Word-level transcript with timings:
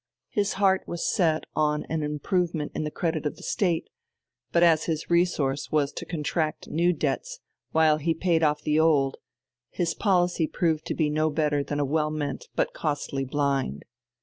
His 0.29 0.53
heart 0.53 0.87
was 0.87 1.05
set 1.05 1.43
on 1.55 1.85
an 1.87 2.01
improvement 2.01 2.71
in 2.73 2.83
the 2.83 2.89
credit 2.89 3.27
of 3.27 3.35
the 3.35 3.43
State: 3.43 3.87
but 4.51 4.63
as 4.63 4.85
his 4.85 5.11
resource 5.11 5.71
was 5.71 5.91
to 5.93 6.07
contract 6.07 6.67
new 6.67 6.91
debts 6.91 7.39
while 7.71 7.97
he 7.97 8.15
paid 8.15 8.41
off 8.41 8.63
the 8.63 8.79
old, 8.79 9.17
his 9.69 9.93
policy 9.93 10.47
proved 10.47 10.85
to 10.87 10.95
be 10.95 11.11
no 11.11 11.29
better 11.29 11.63
than 11.63 11.79
a 11.79 11.85
well 11.85 12.09
meant 12.09 12.47
but 12.55 12.73
costly 12.73 13.25
blind. 13.25 13.83